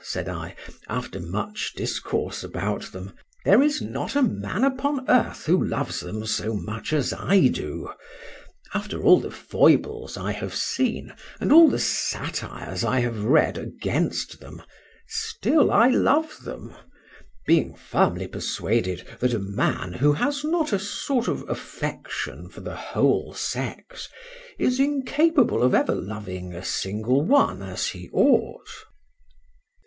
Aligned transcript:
said 0.00 0.28
I, 0.28 0.54
after 0.88 1.18
much 1.20 1.72
discourse 1.76 2.42
about 2.44 2.92
them—there 2.92 3.62
is 3.62 3.80
not 3.82 4.14
a 4.16 4.22
man 4.22 4.62
upon 4.62 5.08
earth 5.10 5.46
who 5.46 5.62
loves 5.62 6.00
them 6.00 6.24
so 6.26 6.52
much 6.54 6.92
as 6.92 7.12
I 7.14 7.48
do: 7.48 7.90
after 8.74 9.02
all 9.02 9.18
the 9.20 9.30
foibles 9.30 10.16
I 10.18 10.32
have 10.32 10.54
seen, 10.54 11.14
and 11.40 11.50
all 11.52 11.68
the 11.70 11.78
satires 11.78 12.84
I 12.84 13.00
have 13.00 13.24
read 13.24 13.56
against 13.58 14.40
them, 14.40 14.62
still 15.08 15.70
I 15.70 15.88
love 15.88 16.44
them; 16.44 16.74
being 17.46 17.74
firmly 17.74 18.26
persuaded 18.28 19.06
that 19.20 19.32
a 19.34 19.38
man, 19.38 19.94
who 19.94 20.12
has 20.14 20.44
not 20.44 20.72
a 20.72 20.78
sort 20.78 21.28
of 21.28 21.48
affection 21.48 22.48
for 22.50 22.60
the 22.60 22.76
whole 22.76 23.32
sex, 23.34 24.08
is 24.58 24.78
incapable 24.78 25.62
of 25.62 25.74
ever 25.74 25.94
loving 25.94 26.54
a 26.54 26.64
single 26.64 27.22
one 27.22 27.62
as 27.62 27.88
he 27.88 28.08
ought. 28.12 28.68